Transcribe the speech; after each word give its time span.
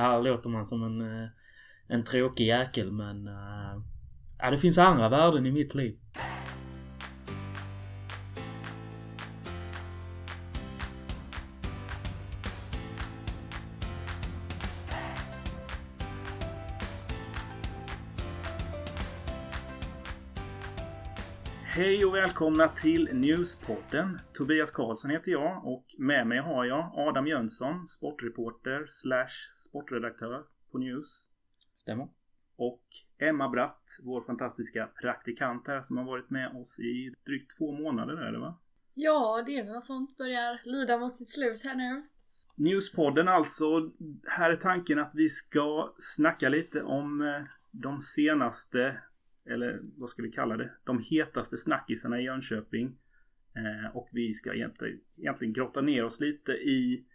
här 0.00 0.22
låter 0.22 0.50
man 0.50 0.66
som 0.66 0.82
en, 0.82 1.22
eh, 1.22 1.28
en 1.86 2.04
tråkig 2.04 2.46
jäkel 2.46 2.92
men... 2.92 3.28
Uh, 3.28 3.82
ja, 4.38 4.50
det 4.50 4.58
finns 4.58 4.78
andra 4.78 5.08
värden 5.08 5.46
i 5.46 5.52
mitt 5.52 5.74
liv. 5.74 5.98
Hej 21.80 22.04
och 22.04 22.14
välkomna 22.14 22.68
till 22.68 23.08
Newspodden. 23.12 24.20
Tobias 24.34 24.70
Karlsson 24.70 25.10
heter 25.10 25.32
jag 25.32 25.66
och 25.66 25.84
med 25.98 26.26
mig 26.26 26.38
har 26.38 26.64
jag 26.64 26.92
Adam 26.94 27.26
Jönsson, 27.26 27.88
sportreporter 27.88 28.84
slash 28.86 29.28
sportredaktör 29.70 30.44
på 30.72 30.78
News. 30.78 31.26
Stämmer. 31.74 32.08
Och 32.56 32.82
Emma 33.18 33.48
Bratt, 33.48 33.98
vår 34.02 34.22
fantastiska 34.22 34.86
praktikant 34.86 35.66
här 35.66 35.82
som 35.82 35.96
har 35.96 36.04
varit 36.04 36.30
med 36.30 36.56
oss 36.56 36.80
i 36.80 37.14
drygt 37.26 37.58
två 37.58 37.72
månader 37.72 38.14
är 38.14 38.32
det 38.32 38.38
va? 38.38 38.58
Ja, 38.94 39.42
det 39.46 39.58
är 39.58 39.64
väl 39.64 39.72
något 39.72 39.84
sånt. 39.84 40.18
Börjar 40.18 40.60
lida 40.64 40.98
mot 40.98 41.16
sitt 41.16 41.30
slut 41.30 41.64
här 41.64 41.74
nu. 41.74 42.02
Newspodden 42.54 43.28
alltså. 43.28 43.90
Här 44.26 44.50
är 44.50 44.56
tanken 44.56 44.98
att 44.98 45.10
vi 45.14 45.28
ska 45.28 45.94
snacka 45.98 46.48
lite 46.48 46.82
om 46.82 47.20
eh, 47.20 47.42
de 47.70 48.02
senaste 48.02 49.02
eller 49.44 49.80
vad 49.96 50.10
ska 50.10 50.22
vi 50.22 50.32
kalla 50.32 50.56
det, 50.56 50.70
de 50.84 50.98
hetaste 50.98 51.56
snackisarna 51.56 52.20
i 52.20 52.24
Jönköping. 52.24 52.98
Eh, 53.54 53.96
och 53.96 54.08
vi 54.12 54.34
ska 54.34 54.54
egentligen, 54.54 55.00
egentligen 55.16 55.52
grotta 55.52 55.80
ner 55.80 56.04
oss 56.04 56.20
lite 56.20 56.52
i 56.52 57.06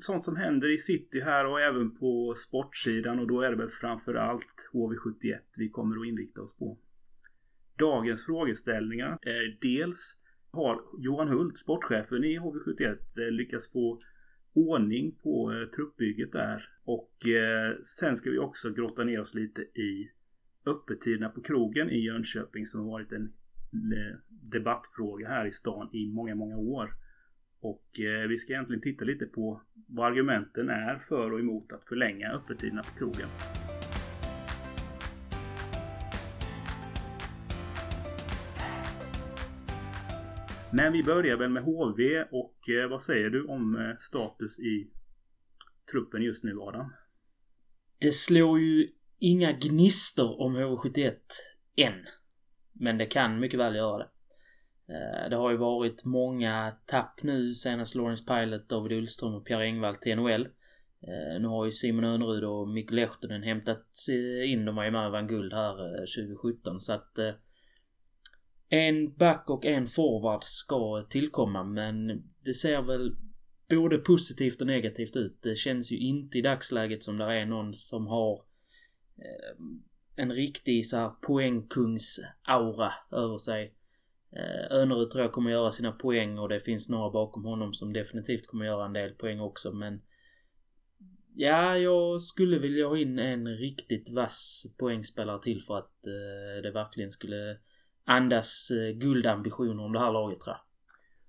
sånt 0.00 0.24
som 0.24 0.36
händer 0.36 0.74
i 0.74 0.78
city 0.78 1.20
här 1.20 1.46
och 1.46 1.60
även 1.60 1.96
på 1.96 2.34
sportsidan 2.34 3.18
och 3.18 3.26
då 3.26 3.40
är 3.40 3.50
det 3.50 3.56
väl 3.56 3.70
framförallt 3.70 4.70
HV71 4.72 5.38
vi 5.58 5.68
kommer 5.68 6.00
att 6.00 6.06
inrikta 6.06 6.40
oss 6.40 6.56
på. 6.56 6.78
Dagens 7.78 8.26
frågeställningar 8.26 9.18
är 9.22 9.58
dels 9.60 10.22
har 10.50 10.82
Johan 10.98 11.28
Hult, 11.28 11.58
sportchefen 11.58 12.24
i 12.24 12.38
HV71, 12.38 12.98
eh, 13.16 13.30
lyckats 13.30 13.72
få 13.72 13.98
ordning 14.52 15.12
på 15.22 15.52
eh, 15.52 15.68
truppbygget 15.68 16.32
där. 16.32 16.68
Och 16.84 17.26
eh, 17.28 17.76
sen 17.82 18.16
ska 18.16 18.30
vi 18.30 18.38
också 18.38 18.70
grotta 18.70 19.04
ner 19.04 19.20
oss 19.20 19.34
lite 19.34 19.62
i 19.62 20.10
öppettiderna 20.66 21.28
på 21.28 21.40
krogen 21.40 21.90
i 21.90 21.98
Jönköping 21.98 22.66
som 22.66 22.80
har 22.80 22.86
varit 22.86 23.12
en 23.12 23.32
debattfråga 24.28 25.28
här 25.28 25.46
i 25.46 25.52
stan 25.52 25.90
i 25.92 26.06
många, 26.06 26.34
många 26.34 26.56
år. 26.56 26.90
Och 27.62 28.00
eh, 28.00 28.28
vi 28.28 28.38
ska 28.38 28.52
egentligen 28.52 28.82
titta 28.82 29.04
lite 29.04 29.26
på 29.26 29.62
vad 29.86 30.06
argumenten 30.06 30.68
är 30.68 30.98
för 31.08 31.32
och 31.32 31.40
emot 31.40 31.72
att 31.72 31.84
förlänga 31.84 32.28
öppettiderna 32.30 32.82
på 32.82 32.98
krogen. 32.98 33.28
Men 40.72 40.92
vi 40.92 41.02
börjar 41.02 41.36
väl 41.36 41.50
med 41.50 41.62
HV 41.62 42.22
och 42.30 42.68
eh, 42.68 42.90
vad 42.90 43.02
säger 43.02 43.30
du 43.30 43.44
om 43.44 43.76
eh, 43.76 43.96
status 43.98 44.58
i 44.58 44.90
truppen 45.90 46.22
just 46.22 46.44
nu 46.44 46.58
Adam? 46.60 46.92
Det 48.00 48.12
slår 48.12 48.60
ju 48.60 48.88
inga 49.18 49.52
gnistor 49.52 50.40
om 50.40 50.56
HV71 50.56 51.12
än. 51.76 52.04
Men 52.72 52.98
det 52.98 53.06
kan 53.06 53.40
mycket 53.40 53.60
väl 53.60 53.74
göra 53.74 53.98
det. 53.98 54.08
Eh, 54.88 55.30
det 55.30 55.36
har 55.36 55.50
ju 55.50 55.56
varit 55.56 56.04
många 56.04 56.72
tapp 56.86 57.22
nu, 57.22 57.54
senast 57.54 57.94
Lawrence 57.94 58.24
Pilot, 58.26 58.68
David 58.68 58.98
Ullström 58.98 59.34
och 59.34 59.46
Pierre 59.46 59.64
Engvall 59.64 59.96
till 59.96 60.16
NHL. 60.16 60.48
Eh, 61.00 61.40
nu 61.40 61.46
har 61.48 61.64
ju 61.64 61.72
Simon 61.72 62.04
Önerud 62.04 62.44
och 62.44 62.68
Mikko 62.68 62.94
Lehtonen 62.94 63.42
hämtat 63.42 63.86
eh, 64.10 64.52
in, 64.52 64.64
de 64.64 64.76
har 64.76 64.84
ju 64.84 64.90
med 64.90 65.06
och 65.06 65.12
vann 65.12 65.26
guld 65.26 65.52
här 65.52 65.76
2017 66.16 66.80
så 66.80 66.92
att 66.92 67.18
en 68.68 69.14
back 69.14 69.50
och 69.50 69.64
en 69.64 69.86
forward 69.86 70.44
ska 70.44 71.06
tillkomma 71.10 71.64
men 71.64 72.22
det 72.44 72.54
ser 72.54 72.82
väl 72.82 73.16
både 73.68 73.98
positivt 73.98 74.60
och 74.60 74.66
negativt 74.66 75.16
ut. 75.16 75.42
Det 75.42 75.56
känns 75.56 75.92
ju 75.92 75.98
inte 75.98 76.38
i 76.38 76.42
dagsläget 76.42 77.02
som 77.02 77.18
det 77.18 77.24
är 77.24 77.46
någon 77.46 77.74
som 77.74 78.06
har 78.06 78.42
en 80.16 80.32
riktig 80.32 80.86
så 80.86 80.96
här 80.96 81.10
poängkungs-aura 81.26 82.92
över 83.10 83.38
sig. 83.38 83.74
Eh, 84.36 84.76
Önerud 84.76 85.10
tror 85.10 85.24
jag 85.24 85.32
kommer 85.32 85.50
göra 85.50 85.70
sina 85.70 85.92
poäng 85.92 86.38
och 86.38 86.48
det 86.48 86.60
finns 86.60 86.90
några 86.90 87.10
bakom 87.10 87.44
honom 87.44 87.72
som 87.72 87.92
definitivt 87.92 88.46
kommer 88.46 88.64
göra 88.64 88.86
en 88.86 88.92
del 88.92 89.14
poäng 89.14 89.40
också 89.40 89.72
men 89.72 90.00
Ja, 91.34 91.78
jag 91.78 92.20
skulle 92.20 92.58
vilja 92.58 92.86
ha 92.86 92.98
in 92.98 93.18
en 93.18 93.46
riktigt 93.46 94.12
vass 94.12 94.66
poängspelare 94.78 95.42
till 95.42 95.62
för 95.62 95.78
att 95.78 96.06
eh, 96.06 96.62
det 96.62 96.70
verkligen 96.70 97.10
skulle 97.10 97.58
andas 98.04 98.70
eh, 98.70 98.98
guldambitioner 98.98 99.84
om 99.84 99.92
det 99.92 99.98
här 99.98 100.12
laget 100.12 100.40
tror 100.40 100.56
jag. 100.56 100.62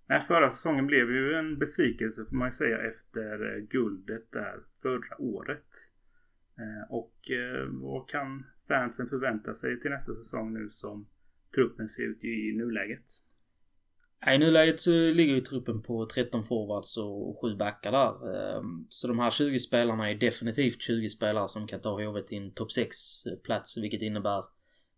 Nej, 0.08 0.28
förra 0.28 0.50
säsongen 0.52 0.88
blev 0.88 1.12
ju 1.12 1.34
en 1.34 1.60
besvikelse 1.60 2.26
får 2.26 2.36
man 2.36 2.48
ju 2.48 2.52
säga 2.52 2.78
efter 2.78 3.56
eh, 3.56 3.64
guldet 3.70 4.32
där 4.32 4.60
förra 4.82 5.22
året. 5.22 5.66
Eh, 6.58 6.92
och 6.92 7.32
eh, 7.32 7.68
vad 7.70 8.10
kan 8.10 8.46
fansen 8.68 9.10
förvänta 9.10 9.54
sig 9.54 9.80
till 9.80 9.92
nästa 9.92 10.16
säsong 10.16 10.54
nu 10.54 10.70
som 10.70 11.08
truppen 11.56 11.90
ser 11.90 12.04
ut 12.04 12.24
i 12.24 12.54
nuläget? 12.58 13.04
I 14.34 14.38
nuläget 14.38 14.80
så 14.80 14.92
ligger 14.92 15.34
ju 15.34 15.42
truppen 15.42 15.82
på 15.82 16.06
13 16.06 16.44
forwards 16.44 16.98
och 16.98 17.42
7 17.42 17.56
backar 17.56 17.92
där. 17.92 18.36
Ehm, 18.36 18.86
så 18.90 19.08
de 19.08 19.20
här 19.20 19.32
20 19.32 19.60
spelarna 19.60 20.10
är 20.10 20.16
definitivt 20.16 20.82
20 20.82 21.10
spelare 21.10 21.48
som 21.48 21.68
kan 21.68 21.82
ta 21.82 22.04
HV 22.04 22.22
till 22.22 22.38
en 22.38 22.52
topp 22.52 22.72
6 22.72 23.26
eh, 23.26 23.36
plats, 23.36 23.78
vilket 23.78 24.02
innebär 24.02 24.38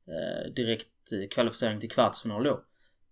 eh, 0.08 0.54
direkt 0.56 1.12
eh, 1.12 1.28
kvalificering 1.32 1.80
till 1.80 1.92
kvartsfinal 1.92 2.44
då. 2.44 2.66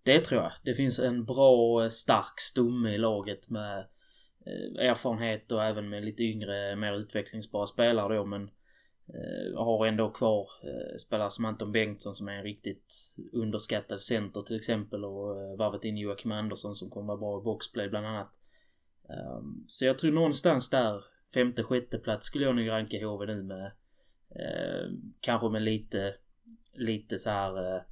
Det 0.03 0.19
tror 0.19 0.41
jag. 0.41 0.51
Det 0.63 0.73
finns 0.73 0.99
en 0.99 1.25
bra, 1.25 1.89
stark 1.89 2.39
stomme 2.39 2.89
i 2.89 2.97
laget 2.97 3.49
med 3.49 3.85
erfarenhet 4.79 5.51
och 5.51 5.63
även 5.63 5.89
med 5.89 6.05
lite 6.05 6.23
yngre, 6.23 6.75
mer 6.75 6.93
utvecklingsbara 6.93 7.65
spelare 7.65 8.15
då 8.15 8.25
men 8.25 8.43
eh, 8.43 8.49
Eh, 9.07 9.63
har 9.63 9.85
ändå 9.85 10.09
kvar 10.09 10.49
eh, 10.63 10.97
spelare 10.97 11.29
som 11.29 11.45
Anton 11.45 11.71
Bengtsson 11.71 12.15
som 12.15 12.27
är 12.27 12.33
en 12.33 12.43
riktigt 12.43 13.15
underskattad 13.33 14.01
center 14.01 14.41
till 14.41 14.55
exempel 14.55 15.05
och 15.05 15.29
eh, 15.29 15.35
varvet 15.35 15.59
varvat 15.59 15.85
in 15.85 15.97
Joakim 15.97 16.31
Andersson 16.31 16.75
som 16.75 16.89
kommer 16.89 17.07
vara 17.07 17.17
bra 17.17 17.41
i 17.41 17.43
boxplay 17.43 17.89
bland 17.89 18.07
annat. 18.07 18.39
Ehm, 19.09 19.65
så 19.67 19.85
jag 19.85 19.97
tror 19.97 20.11
någonstans 20.11 20.69
där, 20.69 21.03
femte, 21.33 21.63
sjätte 21.63 21.97
plats 21.97 22.27
skulle 22.27 22.45
jag 22.45 22.55
nog 22.55 22.69
ranka 22.69 23.07
HV 23.07 23.25
nu 23.25 23.43
med 23.43 23.71
kanske 25.19 25.49
med 25.49 25.61
lite, 25.61 26.15
lite 26.73 27.19
så 27.19 27.29
här 27.29 27.83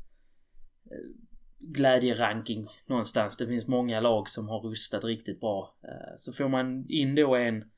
glädjeranking 1.60 2.68
någonstans. 2.86 3.38
Det 3.38 3.48
finns 3.48 3.68
många 3.68 4.00
lag 4.00 4.30
som 4.30 4.50
har 4.50 4.60
rustat 4.60 5.04
riktigt 5.04 5.40
bra. 5.40 5.76
Så 6.18 6.32
får 6.34 6.50
man 6.50 6.86
in 6.90 7.16
då 7.16 7.36
en, 7.36 7.71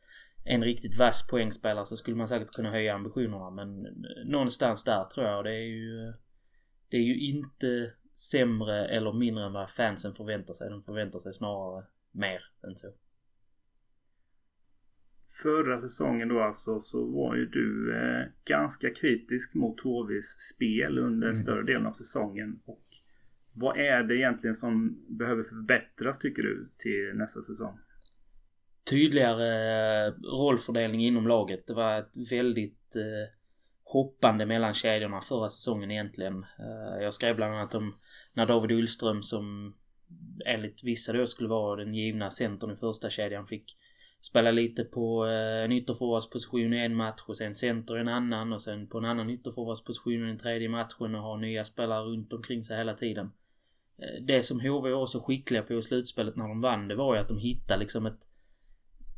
en 0.43 0.63
riktigt 0.63 0.99
vass 0.99 1.27
poängspelare 1.27 1.85
så 1.85 1.95
skulle 1.95 2.17
man 2.17 2.27
säkert 2.27 2.51
kunna 2.51 2.69
höja 2.69 2.95
ambitionerna. 2.95 3.49
Men 3.49 3.87
någonstans 4.25 4.83
där 4.83 5.03
tror 5.03 5.27
jag 5.27 5.43
det 5.43 5.51
är 5.51 5.67
ju... 5.67 6.13
Det 6.89 6.97
är 6.97 7.01
ju 7.01 7.19
inte 7.19 7.93
sämre 8.31 8.85
eller 8.85 9.13
mindre 9.13 9.45
än 9.45 9.53
vad 9.53 9.69
fansen 9.69 10.13
förväntar 10.13 10.53
sig. 10.53 10.69
De 10.69 10.81
förväntar 10.81 11.19
sig 11.19 11.33
snarare 11.33 11.85
mer 12.11 12.41
än 12.67 12.75
så. 12.75 12.87
Förra 15.43 15.81
säsongen 15.81 16.27
då 16.27 16.41
alltså 16.41 16.79
så 16.79 17.05
var 17.05 17.35
ju 17.35 17.45
du 17.45 17.95
eh, 17.95 18.25
ganska 18.45 18.89
kritisk 18.93 19.53
mot 19.53 19.79
HVs 19.79 20.25
spel 20.55 20.97
under 20.97 21.27
mm. 21.27 21.35
större 21.35 21.63
delen 21.63 21.85
av 21.85 21.93
säsongen. 21.93 22.59
Och 22.65 22.83
vad 23.53 23.77
är 23.77 24.03
det 24.03 24.15
egentligen 24.15 24.55
som 24.55 25.03
behöver 25.07 25.43
förbättras 25.43 26.19
tycker 26.19 26.43
du 26.43 26.69
till 26.77 27.11
nästa 27.15 27.41
säsong? 27.41 27.79
Tydligare 28.89 30.07
eh, 30.07 30.13
rollfördelning 30.13 31.05
inom 31.05 31.27
laget. 31.27 31.67
Det 31.67 31.73
var 31.73 31.99
ett 31.99 32.31
väldigt 32.31 32.95
eh, 32.95 33.33
hoppande 33.83 34.45
mellan 34.45 34.73
kedjorna 34.73 35.21
förra 35.21 35.49
säsongen 35.49 35.91
egentligen. 35.91 36.45
Eh, 36.59 37.03
jag 37.03 37.13
skrev 37.13 37.35
bland 37.35 37.55
annat 37.55 37.75
om 37.75 37.95
när 38.33 38.45
David 38.45 38.71
Ullström 38.71 39.23
som 39.23 39.75
enligt 40.45 40.83
vissa 40.83 41.13
då 41.13 41.25
skulle 41.25 41.49
vara 41.49 41.83
den 41.83 41.93
givna 41.93 42.29
centern 42.29 42.71
i 42.71 42.75
första 42.75 43.09
kedjan 43.09 43.47
fick 43.47 43.77
spela 44.21 44.51
lite 44.51 44.83
på 44.83 45.25
eh, 45.25 45.63
en 45.63 45.71
ytterforwardsposition 45.71 46.73
i 46.73 46.79
en 46.79 46.95
match 46.95 47.21
och 47.27 47.37
sen 47.37 47.55
center 47.55 47.97
i 47.97 48.01
en 48.01 48.07
annan 48.07 48.53
och 48.53 48.61
sen 48.61 48.87
på 48.87 48.97
en 48.97 49.05
annan 49.05 49.29
ytterforwardsposition 49.29 50.23
i 50.23 50.27
den 50.27 50.37
tredje 50.37 50.69
matchen 50.69 51.15
och 51.15 51.21
ha 51.21 51.37
nya 51.37 51.63
spelare 51.63 52.03
runt 52.03 52.33
omkring 52.33 52.63
sig 52.63 52.77
hela 52.77 52.93
tiden. 52.93 53.31
Det 54.21 54.43
som 54.43 54.59
HV 54.59 54.91
var 54.91 55.05
så 55.05 55.19
skickliga 55.19 55.61
på 55.61 55.73
i 55.73 55.81
slutspelet 55.81 56.35
när 56.35 56.47
de 56.47 56.61
vann, 56.61 56.87
det 56.87 56.95
var 56.95 57.15
ju 57.15 57.21
att 57.21 57.27
de 57.27 57.37
hittade 57.37 57.79
liksom 57.79 58.05
ett 58.05 58.27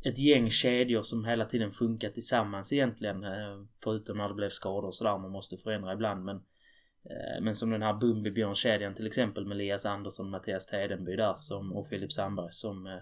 ett 0.04 0.18
gäng 0.18 0.50
kedjor 0.50 1.02
som 1.02 1.24
hela 1.24 1.44
tiden 1.44 1.70
funkar 1.70 2.10
tillsammans 2.10 2.72
egentligen. 2.72 3.24
Eh, 3.24 3.62
förutom 3.84 4.18
när 4.18 4.28
det 4.28 4.34
blev 4.34 4.48
skador 4.48 4.86
och 4.86 4.94
sådär 4.94 5.18
man 5.18 5.30
måste 5.30 5.56
förändra 5.56 5.92
ibland. 5.92 6.24
Men, 6.24 6.36
eh, 7.04 7.42
men 7.42 7.54
som 7.54 7.70
den 7.70 7.82
här 7.82 7.94
Bumbibjörn-kedjan 7.94 8.94
till 8.94 9.06
exempel 9.06 9.46
med 9.46 9.54
Elias 9.54 9.86
Andersson, 9.86 10.30
Mattias 10.30 10.66
Tedenby 10.66 11.16
där 11.16 11.34
som, 11.36 11.72
och 11.72 11.88
Filip 11.88 12.12
Sandberg 12.12 12.52
som, 12.52 12.86
eh, 12.86 12.98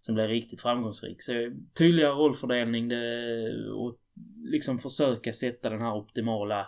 som 0.00 0.14
blev 0.14 0.28
riktigt 0.28 0.62
framgångsrik. 0.62 1.22
Så 1.22 1.32
tydligare 1.78 2.12
rollfördelning 2.12 2.88
det, 2.88 3.72
och 3.72 3.98
liksom 4.44 4.78
försöka 4.78 5.32
sätta 5.32 5.70
den 5.70 5.80
här 5.80 5.94
optimala 5.94 6.60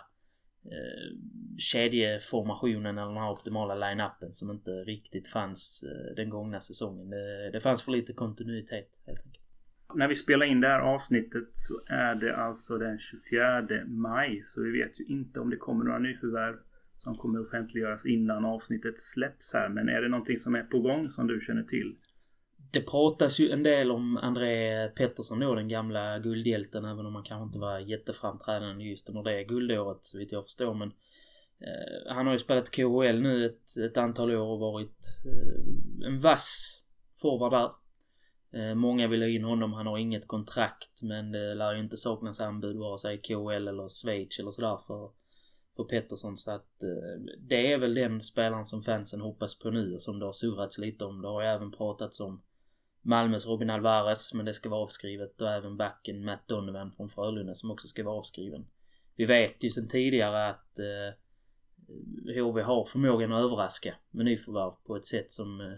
eh, 0.65 1.17
kedjeformationen 1.57 2.97
eller 2.97 3.07
den 3.07 3.23
här 3.23 3.31
optimala 3.31 3.75
line-upen 3.75 4.33
som 4.33 4.51
inte 4.51 4.71
riktigt 4.71 5.27
fanns 5.27 5.83
den 6.15 6.29
gångna 6.29 6.61
säsongen. 6.61 7.09
Det, 7.09 7.51
det 7.51 7.59
fanns 7.59 7.85
för 7.85 7.91
lite 7.91 8.13
kontinuitet 8.13 9.01
helt 9.05 9.19
enkelt. 9.19 9.30
När 9.95 10.07
vi 10.07 10.15
spelar 10.15 10.45
in 10.45 10.61
det 10.61 10.67
här 10.67 10.79
avsnittet 10.79 11.49
så 11.53 11.73
är 11.93 12.15
det 12.15 12.35
alltså 12.35 12.77
den 12.77 12.99
24 12.99 13.85
maj. 13.87 14.41
Så 14.43 14.61
vi 14.61 14.71
vet 14.71 14.99
ju 14.99 15.05
inte 15.05 15.39
om 15.39 15.49
det 15.49 15.57
kommer 15.57 15.85
några 15.85 15.99
nyförvärv 15.99 16.55
som 16.97 17.17
kommer 17.17 17.41
offentliggöras 17.41 18.05
innan 18.05 18.45
avsnittet 18.45 18.99
släpps 18.99 19.53
här. 19.53 19.69
Men 19.69 19.89
är 19.89 20.01
det 20.01 20.09
någonting 20.09 20.37
som 20.37 20.55
är 20.55 20.63
på 20.63 20.79
gång 20.79 21.09
som 21.09 21.27
du 21.27 21.41
känner 21.41 21.63
till? 21.63 21.95
Det 22.71 22.81
pratas 22.81 23.39
ju 23.39 23.49
en 23.49 23.63
del 23.63 23.91
om 23.91 24.17
André 24.17 24.87
Pettersson 24.87 25.39
då, 25.39 25.55
den 25.55 25.67
gamla 25.67 26.19
guldhjälten, 26.19 26.85
även 26.85 27.05
om 27.05 27.15
han 27.15 27.23
kanske 27.23 27.45
inte 27.45 27.59
var 27.59 27.79
jätteframträdande 27.79 28.83
just 28.83 29.09
under 29.09 29.23
det 29.23 29.43
guldåret, 29.43 29.97
så 30.01 30.17
vitt 30.17 30.31
jag 30.31 30.43
förstår. 30.43 30.73
Men 30.73 30.87
eh, 31.59 32.15
han 32.15 32.25
har 32.25 32.33
ju 32.33 32.39
spelat 32.39 32.71
KHL 32.71 33.21
nu 33.21 33.45
ett, 33.45 33.77
ett 33.77 33.97
antal 33.97 34.31
år 34.31 34.47
och 34.47 34.59
varit 34.59 35.05
eh, 35.25 36.07
en 36.07 36.19
vass 36.19 36.83
forward 37.21 37.51
där. 37.51 37.80
Eh, 38.53 38.75
många 38.75 39.07
vill 39.07 39.21
ha 39.21 39.29
in 39.29 39.43
honom, 39.43 39.73
han 39.73 39.87
har 39.87 39.97
inget 39.97 40.27
kontrakt, 40.27 41.03
men 41.03 41.31
det 41.31 41.55
lär 41.55 41.73
ju 41.73 41.79
inte 41.79 41.97
saknas 41.97 42.41
anbud 42.41 42.77
vare 42.77 42.97
sig 42.97 43.15
i 43.15 43.21
KHL 43.21 43.67
eller 43.67 43.87
Schweiz 43.87 44.39
eller 44.39 44.51
sådär 44.51 44.77
för, 44.87 45.11
för 45.75 45.83
Pettersson. 45.83 46.37
Så 46.37 46.51
att 46.51 46.83
eh, 46.83 47.33
det 47.39 47.71
är 47.73 47.77
väl 47.77 47.93
den 47.93 48.21
spelaren 48.21 48.65
som 48.65 48.81
fansen 48.81 49.21
hoppas 49.21 49.59
på 49.59 49.69
nu 49.69 49.93
och 49.93 50.01
som 50.01 50.19
det 50.19 50.25
har 50.25 50.31
surrats 50.31 50.77
lite 50.77 51.05
om. 51.05 51.21
Det 51.21 51.27
har 51.27 51.41
ju 51.41 51.47
även 51.47 51.71
pratats 51.71 52.19
om 52.19 52.41
Malmös 53.01 53.47
Robin 53.47 53.69
Alvarez, 53.69 54.33
men 54.33 54.45
det 54.45 54.53
ska 54.53 54.69
vara 54.69 54.81
avskrivet 54.81 55.41
och 55.41 55.51
även 55.51 55.77
backen 55.77 56.25
Matt 56.25 56.47
Donovan 56.47 56.91
från 56.91 57.09
Frölunda 57.09 57.55
som 57.55 57.71
också 57.71 57.87
ska 57.87 58.03
vara 58.03 58.15
avskriven. 58.15 58.65
Vi 59.15 59.25
vet 59.25 59.63
ju 59.63 59.69
sedan 59.69 59.87
tidigare 59.87 60.49
att 60.49 60.79
eh, 60.79 62.43
HV 62.43 62.61
har 62.61 62.85
förmågan 62.85 63.33
att 63.33 63.43
överraska 63.43 63.95
med 64.11 64.25
nyförvärv 64.25 64.71
på 64.85 64.95
ett 64.95 65.05
sätt 65.05 65.31
som, 65.31 65.61
eh, 65.61 65.73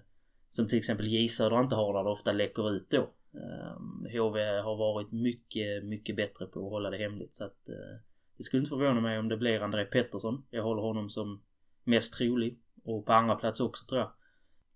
som 0.53 0.67
till 0.67 0.77
exempel 0.77 1.07
J 1.07 1.27
Söder 1.27 1.59
inte 1.59 1.75
har 1.75 1.93
där 1.93 2.03
det 2.03 2.09
ofta 2.09 2.31
läcker 2.31 2.75
ut 2.75 2.89
då. 2.89 3.09
Ehm, 3.33 4.07
HV 4.11 4.39
har 4.59 4.75
varit 4.75 5.11
mycket, 5.11 5.83
mycket 5.83 6.15
bättre 6.15 6.45
på 6.45 6.65
att 6.65 6.71
hålla 6.71 6.89
det 6.89 6.97
hemligt 6.97 7.33
så 7.33 7.45
att 7.45 7.69
eh, 7.69 7.97
det 8.37 8.43
skulle 8.43 8.59
inte 8.59 8.69
förvåna 8.69 9.01
mig 9.01 9.19
om 9.19 9.29
det 9.29 9.37
blir 9.37 9.61
André 9.61 9.85
Pettersson. 9.85 10.43
Jag 10.49 10.63
håller 10.63 10.81
honom 10.81 11.09
som 11.09 11.41
mest 11.83 12.13
trolig 12.17 12.59
och 12.83 13.05
på 13.05 13.13
andra 13.13 13.35
plats 13.35 13.59
också 13.59 13.85
tror 13.85 14.01
jag. 14.01 14.11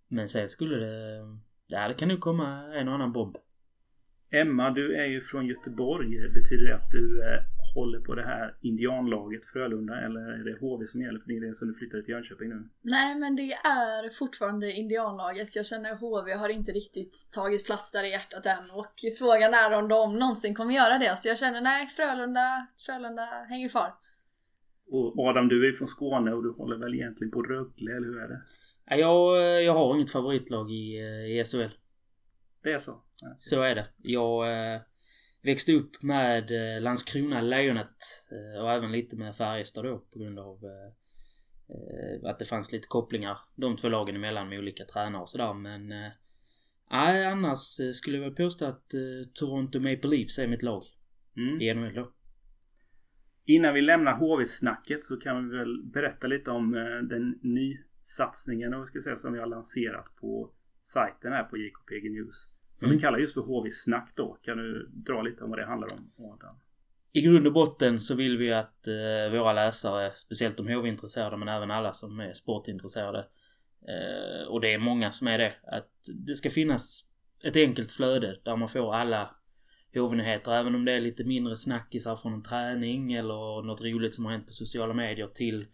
Men 0.08 0.28
sen 0.28 0.50
skulle 0.50 0.76
det 0.76 1.20
Ja, 1.68 1.88
det 1.88 1.94
kan 1.94 2.08
nog 2.08 2.20
komma 2.20 2.76
en 2.76 2.88
och 2.88 2.94
annan 2.94 3.14
bomb. 3.14 3.38
Emma, 4.32 4.70
du 4.70 4.96
är 4.96 5.06
ju 5.06 5.22
från 5.22 5.48
Göteborg. 5.48 6.30
Betyder 6.30 6.68
det 6.68 6.76
att 6.76 6.92
du 6.92 7.24
eh, 7.24 7.40
håller 7.80 8.00
på 8.00 8.16
det 8.16 8.28
här 8.34 8.58
indianlaget 8.62 9.46
Frölunda 9.46 9.96
eller 10.06 10.22
är 10.40 10.44
det 10.50 10.56
HV 10.62 10.88
som 10.88 11.02
gäller 11.02 11.20
för 11.20 11.28
din 11.28 11.42
del 11.42 11.56
sen 11.56 11.68
du 11.68 11.74
flyttade 11.74 12.04
till 12.04 12.14
Jönköping 12.16 12.50
nu? 12.50 12.70
Nej, 12.82 13.16
men 13.22 13.36
det 13.36 13.52
är 13.54 14.10
fortfarande 14.20 14.72
indianlaget. 14.72 15.56
Jag 15.56 15.66
känner 15.66 15.92
att 15.92 16.02
HV 16.02 16.28
har 16.34 16.50
inte 16.50 16.72
riktigt 16.72 17.16
tagit 17.32 17.66
plats 17.66 17.92
där 17.92 18.04
i 18.04 18.10
hjärtat 18.10 18.46
än 18.46 18.66
och 18.80 18.96
frågan 19.20 19.54
är 19.54 19.70
om 19.80 19.88
de 19.88 20.20
någonsin 20.20 20.56
kommer 20.56 20.74
göra 20.74 20.98
det. 20.98 21.14
Så 21.18 21.28
jag 21.28 21.38
känner 21.38 21.62
nej, 21.62 21.88
Frölunda, 21.88 22.68
Frölunda 22.86 23.26
hänger 23.50 23.70
kvar. 23.70 23.92
Och 24.92 25.20
Adam, 25.28 25.48
du 25.48 25.70
är 25.70 25.74
från 25.74 25.88
Skåne 25.88 26.32
och 26.34 26.44
du 26.44 26.52
håller 26.52 26.78
väl 26.78 26.94
egentligen 26.94 27.32
på 27.32 27.42
Rögle, 27.42 27.92
eller 27.96 28.08
hur 28.08 28.20
är 28.24 28.28
det? 28.28 28.42
Jag, 28.98 29.64
jag 29.64 29.74
har 29.74 29.96
inget 29.96 30.12
favoritlag 30.12 30.72
i, 30.72 30.84
i 31.34 31.44
SHL. 31.46 31.74
Det 32.64 32.72
är 32.72 32.80
så? 32.80 33.04
Så 33.36 33.64
är 33.64 33.76
det. 33.76 33.88
Jag 33.98 34.34
eh, 34.52 34.82
växte 35.44 35.74
upp 35.74 36.04
med 36.04 36.52
eh, 36.52 36.82
Landskrona 36.82 37.42
Lejonet 37.42 37.98
eh, 38.32 38.62
och 38.64 38.72
även 38.72 38.92
lite 38.92 39.16
med 39.16 39.36
Färjestad 39.36 39.86
då 39.86 39.98
på 40.14 40.20
grund 40.20 40.40
av 40.40 40.64
eh, 40.66 42.30
att 42.30 42.40
det 42.40 42.46
fanns 42.46 42.72
lite 42.72 42.88
kopplingar 42.88 43.38
de 43.56 43.78
två 43.78 43.90
lagen 43.90 44.16
emellan 44.16 44.50
med 44.50 44.60
olika 44.60 44.86
tränare 44.86 45.22
och 45.22 45.30
sådär 45.30 45.54
men 45.54 45.94
Nej, 46.92 47.26
annars 47.26 47.60
skulle 47.94 48.18
jag 48.18 48.24
väl 48.24 48.36
påstå 48.36 48.66
att 48.66 48.86
Toronto 49.34 49.80
Maple 49.80 50.10
Leafs 50.10 50.40
är 50.40 50.48
mitt 50.48 50.64
lag. 50.64 50.84
Mm. 51.38 51.62
I 51.62 51.74
NHL 51.74 51.94
då. 51.94 52.12
Innan 53.46 53.74
vi 53.74 53.82
lämnar 53.82 54.18
HV-snacket 54.18 55.06
så 55.06 55.18
kan 55.18 55.50
vi 55.50 55.58
väl 55.58 55.84
berätta 55.94 56.28
lite 56.28 56.52
om 56.52 56.72
den 57.10 57.40
ny 57.42 57.78
satsningen 58.02 58.88
ska 58.88 59.02
säga, 59.02 59.18
som 59.18 59.34
vi 59.34 59.40
har 59.40 59.48
lanserat 59.48 60.16
på 60.16 60.52
sajten 60.84 61.34
här 61.34 61.44
på 61.44 61.58
JKPG 61.58 62.10
News. 62.10 62.57
Som 62.78 62.86
mm. 62.86 62.98
vi 62.98 63.02
kallar 63.02 63.20
just 63.20 63.34
för 63.34 63.42
HV-snack 63.42 64.12
då. 64.16 64.38
Kan 64.42 64.58
du 64.58 64.90
dra 64.92 65.22
lite 65.22 65.44
om 65.44 65.50
vad 65.50 65.60
det 65.60 65.66
handlar 65.66 65.88
om 65.98 66.26
Adam? 66.26 66.56
I 67.14 67.22
grund 67.22 67.48
och 67.48 67.54
botten 67.54 68.00
så 68.00 68.16
vill 68.16 68.38
vi 68.38 68.54
att 68.54 68.88
eh, 68.88 69.32
våra 69.32 69.54
läsare, 69.54 70.12
speciellt 70.12 70.58
de 70.58 70.68
HV-intresserade 70.68 71.38
men 71.38 71.48
även 71.48 71.72
alla 71.72 71.94
som 71.94 72.20
är 72.20 72.34
sportintresserade 72.34 73.20
eh, 73.88 74.48
och 74.48 74.62
det 74.62 74.74
är 74.74 74.78
många 74.78 75.12
som 75.12 75.28
är 75.28 75.38
det, 75.38 75.54
att 75.64 75.92
det 76.14 76.36
ska 76.36 76.50
finnas 76.50 77.10
ett 77.44 77.56
enkelt 77.56 77.92
flöde 77.92 78.40
där 78.44 78.56
man 78.56 78.68
får 78.68 78.94
alla 78.94 79.30
HV-nyheter, 79.96 80.52
även 80.52 80.76
om 80.76 80.86
det 80.86 80.92
är 80.92 81.00
lite 81.00 81.24
mindre 81.24 81.56
snackisar 81.56 82.16
från 82.16 82.34
en 82.34 82.44
träning 82.44 83.14
eller 83.14 83.64
något 83.64 83.82
roligt 83.82 84.16
som 84.16 84.26
har 84.26 84.32
hänt 84.32 84.48
på 84.48 84.54
sociala 84.54 84.94
medier 84.94 85.28
till 85.28 85.66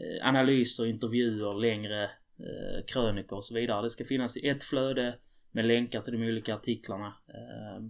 Eh, 0.00 0.28
analyser, 0.28 0.86
intervjuer, 0.86 1.60
längre 1.60 2.02
eh, 2.38 2.84
krönikor 2.86 3.36
och 3.36 3.44
så 3.44 3.54
vidare. 3.54 3.82
Det 3.82 3.90
ska 3.90 4.04
finnas 4.04 4.36
i 4.36 4.48
ett 4.48 4.64
flöde 4.64 5.14
med 5.52 5.64
länkar 5.64 6.00
till 6.00 6.12
de 6.12 6.28
olika 6.28 6.54
artiklarna. 6.54 7.06
Eh, 7.06 7.84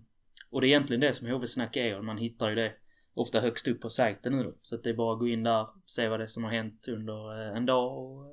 och 0.50 0.60
det 0.60 0.66
är 0.66 0.68
egentligen 0.68 1.00
det 1.00 1.12
som 1.12 1.28
HV-snack 1.28 1.76
är 1.76 1.98
och 1.98 2.04
man 2.04 2.18
hittar 2.18 2.48
ju 2.48 2.54
det 2.54 2.72
ofta 3.14 3.40
högst 3.40 3.68
upp 3.68 3.80
på 3.80 3.88
sajten 3.88 4.32
nu 4.32 4.44
då. 4.44 4.54
Så 4.62 4.74
att 4.74 4.84
det 4.84 4.90
är 4.90 4.94
bara 4.94 5.12
att 5.12 5.18
gå 5.18 5.28
in 5.28 5.42
där, 5.42 5.66
se 5.86 6.08
vad 6.08 6.20
det 6.20 6.24
är 6.24 6.26
som 6.26 6.44
har 6.44 6.50
hänt 6.50 6.88
under 6.88 7.54
en 7.56 7.66
dag 7.66 7.98
och 7.98 8.26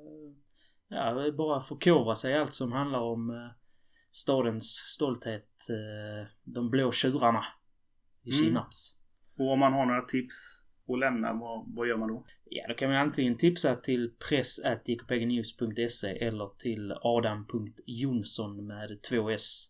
ja, 0.88 1.32
bara 1.32 1.60
förkovra 1.60 2.16
sig 2.16 2.38
allt 2.38 2.54
som 2.54 2.72
handlar 2.72 3.00
om 3.00 3.50
stadens 4.12 4.66
stolthet. 4.66 5.50
De 6.44 6.70
blå 6.70 6.92
tjurarna 6.92 7.46
i 8.24 8.30
mm. 8.30 8.44
Kinnarps. 8.44 9.00
Och 9.38 9.52
om 9.52 9.60
man 9.60 9.74
har 9.74 9.86
några 9.86 10.02
tips 10.02 10.67
och 10.88 10.98
lämna, 10.98 11.34
vad, 11.34 11.66
vad 11.76 11.88
gör 11.88 11.98
man 11.98 12.10
då? 12.10 12.26
Ja, 12.44 12.66
då 12.68 12.74
kan 12.74 12.90
man 12.90 12.98
antingen 12.98 13.38
tipsa 13.38 13.76
till 13.76 14.14
press.jkpgnews.se 14.30 16.08
eller 16.08 16.50
till 16.58 16.94
adam.jonsson 17.02 18.68
med 18.68 19.02
två 19.10 19.30
s 19.30 19.68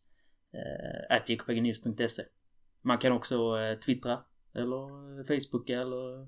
eh, 0.54 1.18
jkpgnews.se. 1.28 2.24
Man 2.81 2.98
kan 2.98 3.12
också 3.12 3.60
eh, 3.60 3.80
twittra 3.80 4.19
eller 4.56 4.88
facebooka 5.24 5.81
eller 5.81 6.28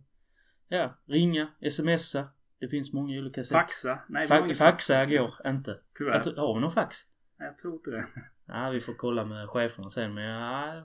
ja, 0.68 0.98
ringa, 1.06 1.48
smsa. 1.70 2.28
Det 2.60 2.68
finns 2.68 2.94
många 2.94 3.20
olika 3.20 3.44
sätt. 3.44 3.58
Faxa? 3.58 4.00
Nej, 4.10 4.28
Fa 4.28 4.54
faxa 4.54 5.06
går 5.06 5.34
inte. 5.46 5.80
Tyvärr. 5.98 6.36
Har 6.36 6.56
vi 6.56 6.62
någon 6.62 6.72
fax? 6.72 6.98
Jag 7.38 7.58
tror 7.58 7.74
inte 7.74 7.92
det. 7.92 8.08
Ja, 8.48 8.70
vi 8.70 8.80
får 8.80 8.94
kolla 8.94 9.26
med 9.26 9.50
cheferna 9.50 9.90
sen 9.90 10.14
men 10.14 10.24
ja, 10.24 10.84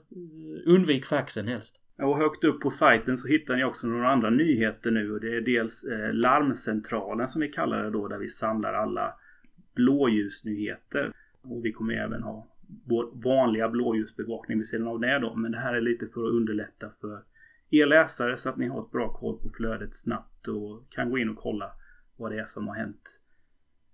undvik 0.65 1.05
faxen 1.05 1.47
helst. 1.47 1.84
Och 1.97 2.17
högt 2.17 2.43
upp 2.43 2.61
på 2.61 2.69
sajten 2.69 3.17
så 3.17 3.27
hittar 3.27 3.55
ni 3.55 3.63
också 3.63 3.87
några 3.87 4.09
andra 4.09 4.29
nyheter 4.29 4.91
nu. 4.91 5.11
Och 5.11 5.19
det 5.19 5.35
är 5.35 5.41
dels 5.41 5.83
eh, 5.83 6.13
Larmcentralen 6.13 7.27
som 7.27 7.41
vi 7.41 7.49
kallar 7.49 7.83
det 7.83 7.89
då. 7.89 8.07
Där 8.07 8.17
vi 8.17 8.29
samlar 8.29 8.73
alla 8.73 9.13
blåljusnyheter. 9.75 11.11
Och 11.41 11.65
vi 11.65 11.71
kommer 11.71 11.93
även 11.93 12.23
ha 12.23 12.47
vår 12.85 13.09
vanliga 13.23 13.69
blåljusbevakning 13.69 14.57
vid 14.57 14.67
sidan 14.67 14.87
av 14.87 14.99
det 14.99 15.19
då. 15.19 15.35
Men 15.35 15.51
det 15.51 15.59
här 15.59 15.73
är 15.73 15.81
lite 15.81 16.07
för 16.07 16.25
att 16.25 16.33
underlätta 16.33 16.89
för 17.01 17.21
er 17.69 17.85
läsare 17.85 18.37
så 18.37 18.49
att 18.49 18.57
ni 18.57 18.67
har 18.67 18.81
ett 18.81 18.91
bra 18.91 19.13
koll 19.13 19.39
på 19.39 19.49
flödet 19.49 19.95
snabbt 19.95 20.47
och 20.47 20.89
kan 20.89 21.09
gå 21.09 21.17
in 21.17 21.29
och 21.29 21.37
kolla 21.37 21.71
vad 22.17 22.31
det 22.31 22.39
är 22.39 22.45
som 22.45 22.67
har 22.67 22.75
hänt. 22.75 23.19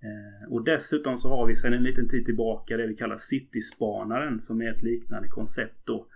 Eh, 0.01 0.51
och 0.51 0.63
dessutom 0.63 1.17
så 1.17 1.29
har 1.29 1.47
vi 1.47 1.55
sedan 1.55 1.73
en 1.73 1.83
liten 1.83 2.09
tid 2.09 2.25
tillbaka 2.25 2.77
det 2.77 2.87
vi 2.87 2.95
kallar 2.95 3.17
Cityspanaren 3.17 4.39
som 4.39 4.61
är 4.61 4.71
ett 4.71 4.83
liknande 4.83 5.27
koncept 5.27 5.85
då. 5.85 6.07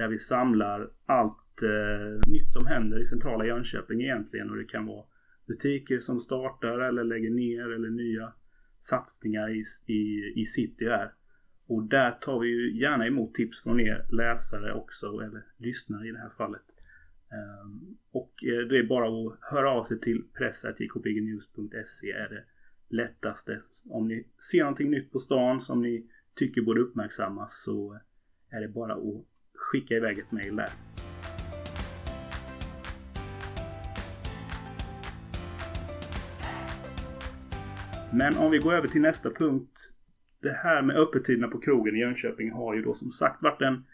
Där 0.00 0.08
vi 0.08 0.18
samlar 0.18 0.90
allt 1.06 1.62
eh, 1.62 2.30
nytt 2.30 2.52
som 2.52 2.66
händer 2.66 3.02
i 3.02 3.06
centrala 3.06 3.46
Jönköping 3.46 4.00
egentligen. 4.00 4.50
Och 4.50 4.56
det 4.56 4.64
kan 4.64 4.86
vara 4.86 5.04
butiker 5.46 6.00
som 6.00 6.20
startar 6.20 6.78
eller 6.78 7.04
lägger 7.04 7.30
ner 7.30 7.72
eller 7.72 7.90
nya 7.90 8.32
satsningar 8.78 9.50
i, 9.50 9.64
i, 9.86 10.32
i 10.36 10.46
city 10.46 10.84
här. 10.84 11.12
Och 11.66 11.82
där 11.82 12.10
tar 12.10 12.40
vi 12.40 12.48
ju 12.48 12.80
gärna 12.80 13.06
emot 13.06 13.34
tips 13.34 13.62
från 13.62 13.80
er 13.80 14.06
läsare 14.12 14.72
också, 14.74 15.06
eller 15.06 15.42
lyssnare 15.56 16.08
i 16.08 16.10
det 16.10 16.18
här 16.18 16.32
fallet. 16.36 16.64
Um, 17.64 17.96
och 18.10 18.44
eh, 18.44 18.68
det 18.68 18.78
är 18.78 18.86
bara 18.86 19.08
att 19.08 19.38
höra 19.40 19.70
av 19.70 19.84
sig 19.84 20.00
till 20.00 20.22
press.jkpgnews.se 20.38 22.10
är 22.10 22.28
det 22.28 22.44
lättaste. 22.96 23.62
Om 23.88 24.08
ni 24.08 24.26
ser 24.50 24.60
någonting 24.60 24.90
nytt 24.90 25.12
på 25.12 25.18
stan 25.18 25.60
som 25.60 25.82
ni 25.82 26.10
tycker 26.34 26.62
borde 26.62 26.80
uppmärksammas 26.80 27.62
så 27.62 28.00
är 28.50 28.60
det 28.60 28.68
bara 28.68 28.94
att 28.94 29.29
skicka 29.70 29.94
iväg 29.94 30.18
ett 30.18 30.32
mail 30.32 30.56
där. 30.56 30.70
Men 38.12 38.36
om 38.36 38.50
vi 38.50 38.58
går 38.58 38.74
över 38.74 38.88
till 38.88 39.00
nästa 39.00 39.30
punkt. 39.30 39.92
Det 40.42 40.52
här 40.52 40.82
med 40.82 40.96
öppettiderna 40.96 41.48
på 41.48 41.60
krogen 41.60 41.96
i 41.96 42.00
Jönköping 42.00 42.52
har 42.52 42.74
ju 42.74 42.82
då 42.82 42.94
som 42.94 43.10
sagt 43.10 43.42
varit 43.42 43.62
en 43.62 43.84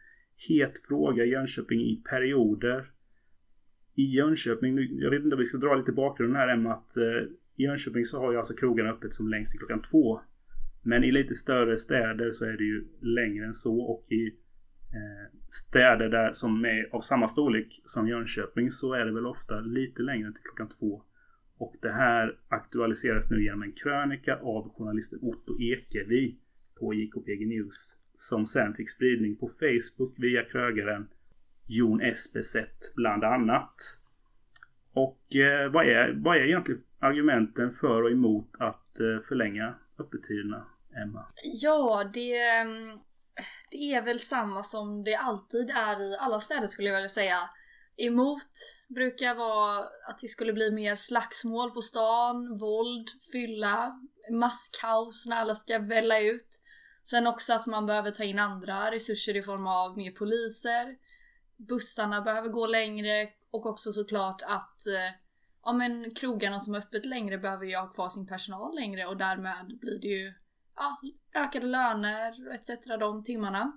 het 0.48 0.78
fråga 0.88 1.24
i 1.24 1.28
Jönköping 1.28 1.80
i 1.80 2.02
perioder. 2.10 2.90
i 3.94 4.02
Jönköping, 4.02 4.78
jag 4.78 5.10
vet 5.10 5.22
inte 5.22 5.36
om 5.36 5.42
vi 5.42 5.48
ska 5.48 5.58
dra 5.58 5.74
lite 5.74 5.92
bakgrund 5.92 6.36
här 6.36 6.48
Emma, 6.48 6.72
att 6.72 6.96
eh, 6.96 7.22
i 7.56 7.62
Jönköping 7.62 8.04
så 8.04 8.20
har 8.20 8.32
ju 8.32 8.38
alltså 8.38 8.54
krogarna 8.54 8.90
öppet 8.90 9.14
som 9.14 9.28
längst 9.28 9.50
till 9.50 9.58
klockan 9.58 9.82
två. 9.82 10.20
Men 10.82 11.04
i 11.04 11.12
lite 11.12 11.34
större 11.34 11.78
städer 11.78 12.32
så 12.32 12.44
är 12.44 12.56
det 12.56 12.64
ju 12.64 12.84
längre 13.00 13.46
än 13.46 13.54
så 13.54 13.80
och 13.80 14.12
i 14.12 14.34
Eh, 14.92 15.38
städer 15.50 16.08
där 16.08 16.32
som 16.32 16.64
är 16.64 16.88
av 16.92 17.00
samma 17.00 17.28
storlek 17.28 17.82
som 17.86 18.08
Jönköping 18.08 18.70
så 18.70 18.94
är 18.94 19.04
det 19.04 19.12
väl 19.12 19.26
ofta 19.26 19.60
lite 19.60 20.02
längre 20.02 20.32
till 20.32 20.42
klockan 20.42 20.68
två. 20.78 21.02
Och 21.58 21.74
det 21.82 21.92
här 21.92 22.38
aktualiseras 22.48 23.30
nu 23.30 23.44
genom 23.44 23.62
en 23.62 23.72
krönika 23.72 24.36
av 24.36 24.74
journalisten 24.76 25.18
Otto 25.22 25.60
Ekevi 25.60 26.36
på 26.80 26.94
JKPG 26.94 27.46
News. 27.46 27.96
Som 28.18 28.46
sen 28.46 28.74
fick 28.74 28.90
spridning 28.90 29.36
på 29.36 29.48
Facebook 29.48 30.14
via 30.18 30.42
krögaren 30.44 31.08
Jon 31.66 32.00
Espeset 32.00 32.94
bland 32.96 33.24
annat. 33.24 33.74
Och 34.92 35.36
eh, 35.36 35.70
vad, 35.70 35.86
är, 35.86 36.12
vad 36.24 36.36
är 36.36 36.40
egentligen 36.40 36.82
argumenten 36.98 37.72
för 37.72 38.02
och 38.02 38.10
emot 38.10 38.48
att 38.58 39.00
eh, 39.00 39.28
förlänga 39.28 39.74
öppettiderna, 39.98 40.66
Emma? 41.02 41.24
Ja, 41.62 42.10
det, 42.14 42.38
ehm, 42.38 42.98
det 43.70 43.92
är 43.94 44.02
väl 44.02 44.20
samma 44.20 44.62
som 44.62 45.04
det 45.04 45.14
alltid 45.14 45.70
är 45.70 46.02
i 46.02 46.16
alla 46.20 46.40
städer 46.40 46.66
skulle 46.66 46.88
jag 46.88 46.96
vilja 46.96 47.08
säga. 47.08 47.50
Emot 47.96 48.50
brukar 48.88 49.34
vara 49.34 49.78
att 49.78 50.18
det 50.22 50.28
skulle 50.28 50.52
bli 50.52 50.70
mer 50.70 50.96
slagsmål 50.96 51.70
på 51.70 51.82
stan, 51.82 52.58
våld, 52.58 53.08
fylla, 53.32 54.00
masskaos 54.32 55.26
när 55.26 55.36
alla 55.36 55.54
ska 55.54 55.78
välla 55.78 56.20
ut. 56.20 56.60
Sen 57.02 57.26
också 57.26 57.52
att 57.52 57.66
man 57.66 57.86
behöver 57.86 58.10
ta 58.10 58.24
in 58.24 58.38
andra 58.38 58.90
resurser 58.90 59.36
i 59.36 59.42
form 59.42 59.66
av 59.66 59.96
mer 59.96 60.10
poliser. 60.10 60.96
Bussarna 61.56 62.20
behöver 62.20 62.48
gå 62.48 62.66
längre 62.66 63.28
och 63.50 63.66
också 63.66 63.92
såklart 63.92 64.42
att 64.42 64.86
eh, 64.86 65.14
ja 65.64 65.72
men 65.72 66.14
krogarna 66.14 66.60
som 66.60 66.74
är 66.74 66.78
öppet 66.78 67.06
längre 67.06 67.38
behöver 67.38 67.66
ju 67.66 67.76
ha 67.76 67.90
kvar 67.90 68.08
sin 68.08 68.26
personal 68.26 68.74
längre 68.74 69.06
och 69.06 69.16
därmed 69.16 69.78
blir 69.80 70.00
det 70.00 70.08
ju 70.08 70.32
ja, 70.76 71.00
ökade 71.34 71.66
löner 71.66 72.54
etc. 72.54 72.70
de 73.00 73.22
timmarna. 73.22 73.72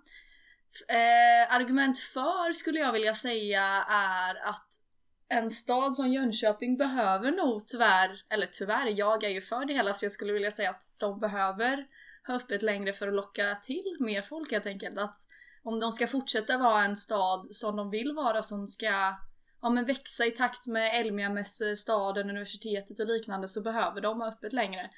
Eh, 0.87 1.55
argument 1.55 1.97
för 1.97 2.53
skulle 2.53 2.79
jag 2.79 2.93
vilja 2.93 3.15
säga 3.15 3.63
är 3.89 4.49
att 4.49 4.81
en 5.29 5.49
stad 5.49 5.95
som 5.95 6.07
Jönköping 6.07 6.77
behöver 6.77 7.31
nog 7.31 7.67
tyvärr, 7.67 8.23
eller 8.29 8.45
tyvärr, 8.45 8.87
jag 8.87 9.23
är 9.23 9.29
ju 9.29 9.41
för 9.41 9.65
det 9.65 9.73
hela 9.73 9.93
så 9.93 10.05
jag 10.05 10.11
skulle 10.11 10.33
vilja 10.33 10.51
säga 10.51 10.69
att 10.69 10.83
de 10.97 11.19
behöver 11.19 11.87
ha 12.27 12.35
öppet 12.35 12.61
längre 12.61 12.93
för 12.93 13.07
att 13.07 13.13
locka 13.13 13.55
till 13.55 13.97
mer 13.99 14.21
folk 14.21 14.51
helt 14.51 14.65
enkelt. 14.65 14.97
Att 14.97 15.15
om 15.63 15.79
de 15.79 15.91
ska 15.91 16.07
fortsätta 16.07 16.57
vara 16.57 16.83
en 16.83 16.97
stad 16.97 17.47
som 17.51 17.75
de 17.75 17.89
vill 17.89 18.13
vara 18.15 18.41
som 18.41 18.67
ska 18.67 19.15
ja, 19.61 19.69
men 19.69 19.85
växa 19.85 20.25
i 20.25 20.31
takt 20.31 20.67
med 20.67 20.99
Elmiamässor, 20.99 21.75
staden, 21.75 22.29
universitetet 22.29 22.99
och 22.99 23.07
liknande 23.07 23.47
så 23.47 23.61
behöver 23.61 24.01
de 24.01 24.21
ha 24.21 24.27
öppet 24.27 24.53
längre. 24.53 24.89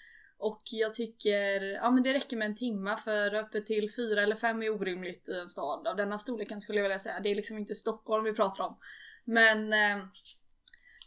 Och 0.42 0.62
jag 0.72 0.94
tycker, 0.94 1.62
ja 1.62 1.92
men 1.92 2.04
det 2.04 2.14
räcker 2.14 2.38
med 2.38 2.46
en 2.46 2.56
timma 2.56 2.98
för 2.98 3.36
öppet 3.36 3.66
till 3.66 3.94
fyra 3.96 4.22
eller 4.22 4.36
fem 4.36 4.64
är 4.64 4.70
orimligt 4.70 5.30
i 5.30 5.40
en 5.40 5.50
stad 5.50 5.88
av 5.88 5.96
denna 5.96 6.18
storleken 6.18 6.62
skulle 6.62 6.80
jag 6.80 6.84
vilja 6.84 7.00
säga. 7.00 7.20
Det 7.20 7.30
är 7.30 7.36
liksom 7.36 7.58
inte 7.58 7.76
Stockholm 7.76 8.24
vi 8.24 8.34
pratar 8.34 8.64
om. 8.64 8.78
Men 9.26 9.74
eh, 9.74 10.06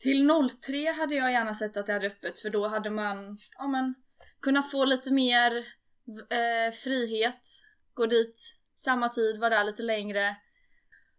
till 0.01 0.31
03 0.67 0.93
hade 0.93 1.15
jag 1.15 1.33
gärna 1.33 1.55
sett 1.55 1.77
att 1.77 1.87
det 1.87 1.93
hade 1.93 2.07
öppet 2.07 2.39
för 2.39 2.51
då 2.51 2.67
hade 2.67 2.91
man, 2.91 3.39
ja 3.59 3.67
men, 3.67 3.95
kunnat 4.41 4.71
få 4.71 4.85
lite 4.85 5.13
mer 5.13 5.57
eh, 6.31 6.73
frihet. 6.85 7.49
Gå 7.95 8.07
dit 8.07 8.59
samma 8.75 9.09
tid, 9.09 9.39
vara 9.39 9.51
där 9.51 9.65
lite 9.65 9.83
längre. 9.83 10.37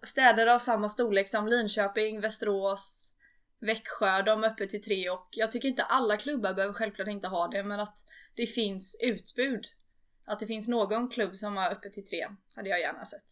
Städer 0.04 0.48
av 0.48 0.60
samma 0.60 0.90
storlek 0.90 1.30
som 1.30 1.48
Linköping, 1.48 2.22
Västerås, 2.22 3.14
Växjö, 3.60 4.22
de 4.26 4.44
är 4.44 4.48
öppet 4.48 4.70
till 4.70 4.82
tre 4.82 5.10
och 5.10 5.28
jag 5.32 5.52
tycker 5.52 5.68
inte 5.68 5.84
alla 5.84 6.18
klubbar 6.18 6.54
behöver 6.54 6.74
självklart 6.74 7.08
inte 7.08 7.28
ha 7.28 7.48
det 7.48 7.64
men 7.64 7.80
att 7.80 7.98
det 8.36 8.46
finns 8.46 9.00
utbud. 9.04 9.62
Att 10.26 10.40
det 10.40 10.48
finns 10.48 10.70
någon 10.70 11.10
klubb 11.10 11.36
som 11.36 11.58
har 11.58 11.72
öppet 11.72 11.94
till 11.94 12.06
tre 12.06 12.26
hade 12.56 12.70
jag 12.70 12.80
gärna 12.80 13.06
sett. 13.06 13.30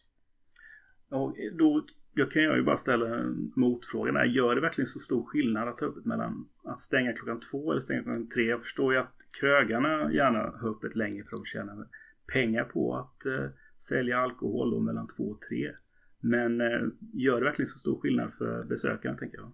Och 1.08 1.36
då 1.58 1.86
jag 2.14 2.30
kan 2.30 2.42
jag 2.42 2.56
ju 2.56 2.62
bara 2.62 2.76
ställa 2.76 3.18
en 3.18 3.52
motfråga. 3.56 4.26
Gör 4.26 4.54
det 4.54 4.60
verkligen 4.60 4.86
så 4.86 4.98
stor 4.98 5.24
skillnad 5.24 5.68
att 5.68 5.80
ha 5.80 5.86
öppet 5.86 6.04
mellan 6.04 6.48
att 6.64 6.80
stänga 6.80 7.12
klockan 7.12 7.40
två 7.40 7.70
eller 7.70 7.80
stänga 7.80 8.02
klockan 8.02 8.28
tre? 8.28 8.44
Jag 8.44 8.62
förstår 8.62 8.94
ju 8.94 9.00
att 9.00 9.14
krögarna 9.40 10.12
gärna 10.12 10.38
har 10.38 10.70
öppet 10.70 10.96
längre 10.96 11.24
för 11.24 11.36
att 11.36 11.46
tjäna 11.46 11.86
pengar 12.32 12.64
på 12.64 12.96
att 12.96 13.26
eh, 13.26 13.46
sälja 13.78 14.18
alkohol 14.18 14.70
då 14.70 14.80
mellan 14.80 15.08
två 15.08 15.24
och 15.24 15.40
tre. 15.48 15.72
Men 16.20 16.60
eh, 16.60 16.80
gör 17.12 17.40
det 17.40 17.44
verkligen 17.44 17.66
så 17.66 17.78
stor 17.78 18.00
skillnad 18.00 18.32
för 18.34 18.64
besökarna 18.64 19.18
tänker 19.18 19.38
jag? 19.38 19.52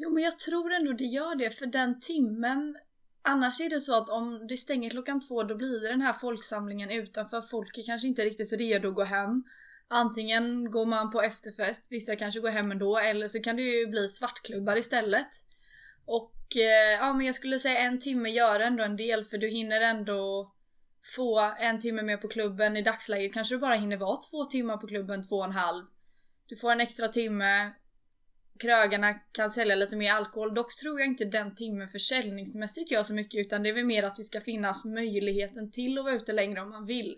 Jo, 0.00 0.10
men 0.10 0.22
jag 0.22 0.38
tror 0.38 0.72
ändå 0.72 0.92
det 0.92 1.04
gör 1.04 1.34
det, 1.34 1.50
för 1.50 1.66
den 1.66 2.00
timmen 2.00 2.78
Annars 3.22 3.60
är 3.60 3.70
det 3.70 3.80
så 3.80 3.96
att 3.96 4.08
om 4.08 4.46
det 4.48 4.56
stänger 4.56 4.90
klockan 4.90 5.20
två 5.20 5.42
då 5.42 5.54
blir 5.54 5.80
det 5.80 5.88
den 5.88 6.00
här 6.00 6.12
folksamlingen 6.12 6.90
utanför. 6.90 7.40
Folk 7.40 7.78
är 7.78 7.82
kanske 7.82 8.08
inte 8.08 8.22
riktigt 8.22 8.52
redo 8.52 8.88
att 8.88 8.94
gå 8.94 9.04
hem. 9.04 9.44
Antingen 9.88 10.70
går 10.70 10.86
man 10.86 11.10
på 11.10 11.22
efterfest, 11.22 11.92
vissa 11.92 12.16
kanske 12.16 12.40
går 12.40 12.48
hem 12.48 12.70
ändå, 12.70 12.98
eller 12.98 13.28
så 13.28 13.40
kan 13.40 13.56
det 13.56 13.62
ju 13.62 13.86
bli 13.86 14.08
svartklubbar 14.08 14.76
istället. 14.76 15.28
Och 16.04 16.56
eh, 16.56 16.98
ja, 17.00 17.12
men 17.12 17.26
jag 17.26 17.34
skulle 17.34 17.58
säga 17.58 17.78
en 17.78 17.98
timme 17.98 18.30
gör 18.30 18.60
ändå 18.60 18.84
en 18.84 18.96
del 18.96 19.24
för 19.24 19.38
du 19.38 19.48
hinner 19.48 19.80
ändå 19.80 20.52
få 21.16 21.54
en 21.58 21.80
timme 21.80 22.02
mer 22.02 22.16
på 22.16 22.28
klubben. 22.28 22.76
I 22.76 22.82
dagsläget 22.82 23.34
kanske 23.34 23.54
du 23.54 23.58
bara 23.58 23.74
hinner 23.74 23.96
vara 23.96 24.18
två 24.30 24.44
timmar 24.44 24.76
på 24.76 24.86
klubben, 24.86 25.28
två 25.28 25.36
och 25.36 25.44
en 25.44 25.52
halv. 25.52 25.84
Du 26.46 26.56
får 26.56 26.72
en 26.72 26.80
extra 26.80 27.08
timme, 27.08 27.70
krögarna 28.58 29.14
kan 29.14 29.50
sälja 29.50 29.76
lite 29.76 29.96
mer 29.96 30.12
alkohol. 30.12 30.54
Dock 30.54 30.76
tror 30.76 31.00
jag 31.00 31.08
inte 31.08 31.24
den 31.24 31.54
timmen 31.54 31.88
försäljningsmässigt 31.88 32.90
gör 32.90 33.02
så 33.02 33.14
mycket 33.14 33.40
utan 33.40 33.62
det 33.62 33.68
är 33.68 33.74
väl 33.74 33.84
mer 33.84 34.02
att 34.02 34.16
det 34.16 34.24
ska 34.24 34.40
finnas 34.40 34.84
möjligheten 34.84 35.70
till 35.70 35.98
att 35.98 36.04
vara 36.04 36.14
ute 36.14 36.32
längre 36.32 36.60
om 36.60 36.70
man 36.70 36.86
vill. 36.86 37.16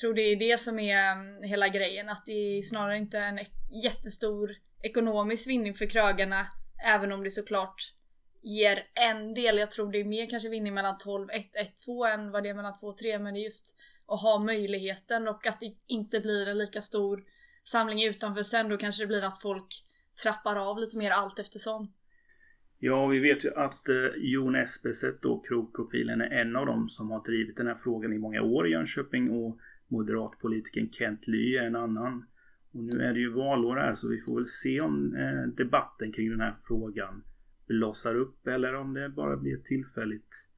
Tror 0.00 0.14
det 0.14 0.22
är 0.22 0.36
det 0.36 0.60
som 0.60 0.78
är 0.78 1.12
mm, 1.12 1.42
hela 1.42 1.68
grejen, 1.68 2.08
att 2.08 2.26
det 2.26 2.32
är 2.32 2.62
snarare 2.62 2.98
inte 2.98 3.18
en 3.18 3.38
jättestor 3.84 4.50
ekonomisk 4.82 5.48
vinning 5.48 5.74
för 5.74 5.86
krögarna 5.86 6.46
även 6.84 7.12
om 7.12 7.24
det 7.24 7.30
såklart 7.30 7.94
ger 8.42 8.86
en 8.94 9.34
del. 9.34 9.58
Jag 9.58 9.70
tror 9.70 9.92
det 9.92 10.00
är 10.00 10.04
mer 10.04 10.26
kanske 10.30 10.48
vinning 10.48 10.74
mellan 10.74 10.96
12, 10.96 11.30
1, 11.30 11.56
1, 11.56 11.76
2 11.86 12.06
än 12.06 12.30
vad 12.30 12.42
det 12.42 12.48
är 12.48 12.54
mellan 12.54 12.78
2, 12.80 12.92
3 12.92 13.18
men 13.18 13.34
det 13.34 13.40
är 13.40 13.44
just 13.44 13.76
att 14.06 14.22
ha 14.22 14.38
möjligheten 14.38 15.28
och 15.28 15.46
att 15.46 15.60
det 15.60 15.74
inte 15.86 16.20
blir 16.20 16.48
en 16.48 16.58
lika 16.58 16.82
stor 16.82 17.24
samling 17.64 18.04
utanför 18.04 18.42
sen 18.42 18.68
då 18.68 18.76
kanske 18.76 19.02
det 19.02 19.06
blir 19.06 19.24
att 19.24 19.42
folk 19.42 19.66
trappar 20.22 20.70
av 20.70 20.78
lite 20.78 20.98
mer 20.98 21.10
allt 21.10 21.38
eftersom. 21.38 21.92
Ja, 22.78 23.06
vi 23.06 23.18
vet 23.18 23.44
ju 23.44 23.54
att 23.54 23.88
eh, 23.88 23.96
Jon 24.16 24.54
Espeset 24.54 25.22
då, 25.22 25.40
krogprofilen, 25.40 26.20
är 26.20 26.40
en 26.40 26.56
av 26.56 26.66
dem 26.66 26.88
som 26.88 27.10
har 27.10 27.24
drivit 27.24 27.56
den 27.56 27.66
här 27.66 27.78
frågan 27.82 28.12
i 28.12 28.18
många 28.18 28.42
år 28.42 28.68
i 28.68 28.70
Jönköping 28.70 29.30
och 29.30 29.58
moderatpolitiken 29.88 30.90
Kent 30.92 31.26
Ly 31.26 31.56
är 31.56 31.62
en 31.62 31.76
annan. 31.76 32.24
Och 32.72 32.82
nu 32.82 33.02
är 33.02 33.12
det 33.12 33.20
ju 33.20 33.32
valår 33.32 33.76
här 33.76 33.94
så 33.94 34.08
vi 34.08 34.20
får 34.20 34.34
väl 34.34 34.46
se 34.46 34.80
om 34.80 35.14
eh, 35.14 35.42
debatten 35.56 36.12
kring 36.12 36.30
den 36.30 36.40
här 36.40 36.56
frågan 36.66 37.22
blossar 37.68 38.14
upp 38.14 38.46
eller 38.46 38.74
om 38.74 38.94
det 38.94 39.08
bara 39.08 39.36
blir 39.36 39.54
ett 39.54 39.64
tillfälligt 39.64 40.48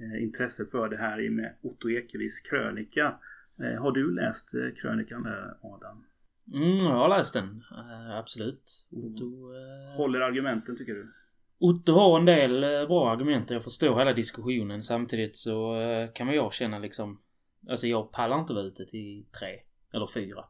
eh, 0.00 0.22
intresse 0.22 0.66
för 0.66 0.88
det 0.88 0.96
här 0.96 1.20
i 1.20 1.28
och 1.28 1.32
med 1.32 1.54
Otto 1.62 1.90
Ekevis 1.90 2.40
krönika. 2.40 3.18
Eh, 3.60 3.82
har 3.82 3.92
du 3.92 4.14
läst 4.14 4.54
eh, 4.54 4.74
krönikan 4.80 5.22
där 5.22 5.56
Adam? 5.62 6.04
Mm, 6.52 6.76
jag 6.76 6.94
har 6.94 7.08
läst 7.08 7.34
den. 7.34 7.64
Uh, 7.72 8.16
absolut. 8.16 8.88
Otto... 8.90 9.24
Uh... 9.24 9.96
Håller 9.96 10.20
argumenten 10.20 10.76
tycker 10.76 10.92
du? 10.92 11.12
Otto 11.58 11.92
har 11.92 12.18
en 12.18 12.24
del 12.24 12.64
uh, 12.64 12.86
bra 12.88 13.10
argument 13.10 13.50
jag 13.50 13.64
förstår 13.64 13.98
hela 13.98 14.12
diskussionen. 14.12 14.82
Samtidigt 14.82 15.36
så 15.36 15.74
kan 16.14 16.26
man 16.26 16.36
jag 16.36 16.52
känna 16.52 16.78
liksom... 16.78 17.20
Alltså 17.68 17.86
jag 17.86 18.12
pallar 18.12 18.38
inte 18.38 18.54
vara 18.54 18.64
ute 18.64 18.86
till 18.86 19.24
tre. 19.40 19.60
Eller 19.92 20.06
fyra. 20.14 20.44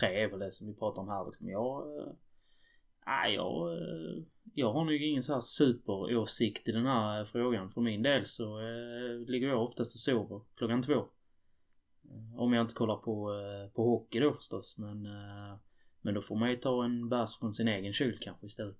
Tre 0.00 0.22
är 0.22 0.28
väl 0.28 0.38
det 0.38 0.52
som 0.52 0.66
vi 0.66 0.74
pratar 0.74 1.02
om 1.02 1.08
här 1.08 1.26
liksom. 1.26 1.48
Jag... 1.48 1.84
Nej, 3.06 3.34
jag... 3.34 3.78
Jag 4.54 4.72
har 4.72 4.84
nog 4.84 4.94
ingen 4.94 5.22
så 5.22 5.32
här 5.32 5.40
superåsikt 5.40 6.68
i 6.68 6.72
den 6.72 6.86
här 6.86 7.24
frågan. 7.24 7.68
För 7.68 7.80
min 7.80 8.02
del 8.02 8.24
så 8.24 8.60
ligger 9.26 9.48
jag 9.48 9.62
oftast 9.62 9.94
och 9.94 10.00
sover 10.00 10.40
klockan 10.56 10.82
två. 10.82 11.06
Om 12.36 12.52
jag 12.52 12.64
inte 12.64 12.74
kollar 12.74 12.96
på, 12.96 13.32
eh, 13.32 13.70
på 13.74 13.84
hockey 13.84 14.20
då 14.20 14.32
förstås. 14.32 14.78
Men, 14.78 15.06
eh, 15.06 15.56
men 16.02 16.14
då 16.14 16.20
får 16.20 16.36
man 16.36 16.50
ju 16.50 16.56
ta 16.56 16.84
en 16.84 17.08
bärs 17.08 17.38
från 17.38 17.54
sin 17.54 17.68
egen 17.68 17.92
kyl 17.92 18.18
kanske 18.20 18.46
istället. 18.46 18.78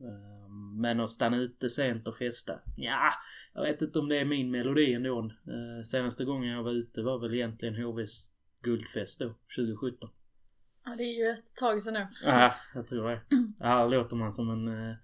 Eh, 0.00 0.48
men 0.80 1.00
att 1.00 1.10
stanna 1.10 1.36
ute 1.36 1.70
sent 1.70 2.08
och 2.08 2.16
festa? 2.16 2.52
Ja, 2.76 3.10
jag 3.54 3.62
vet 3.62 3.82
inte 3.82 3.98
om 3.98 4.08
det 4.08 4.16
är 4.16 4.24
min 4.24 4.50
melodi 4.50 4.94
ändå. 4.94 5.30
Senaste 5.84 6.24
gången 6.24 6.50
jag 6.50 6.62
var 6.62 6.72
ute 6.72 7.02
var 7.02 7.18
väl 7.18 7.34
egentligen 7.34 7.84
HVs 7.84 8.32
guldfest 8.62 9.20
då, 9.20 9.34
2017. 9.56 10.10
Ja, 10.84 10.94
det 10.98 11.02
är 11.02 11.18
ju 11.18 11.30
ett 11.30 11.56
tag 11.56 11.82
sedan 11.82 11.94
nu. 11.94 12.06
Ja, 12.24 12.54
jag 12.74 12.86
tror 12.86 13.08
det. 13.08 13.20
Här 13.60 13.88
låter 13.88 14.16
man 14.16 14.32
som 14.32 14.50
en, 14.50 14.96